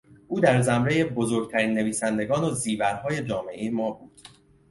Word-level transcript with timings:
او 0.27 0.39
در 0.39 0.61
زمرهی 0.61 1.03
بزرگترین 1.03 1.73
نویسندگان 1.73 2.43
و 2.43 2.51
زیورهای 2.53 3.23
جامعهی 3.23 3.69
ما 3.69 3.91
بود. 3.91 4.21